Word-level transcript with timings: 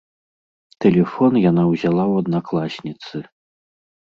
Тэлефон 0.85 1.37
яна 1.49 1.63
ўзяла 1.73 2.03
ў 2.11 2.25
аднакласніцы. 2.25 3.17